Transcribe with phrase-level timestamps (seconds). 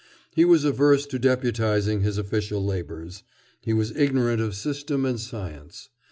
[0.33, 3.21] He was averse to deputizing his official labors.
[3.61, 5.89] He was ignorant of system and science.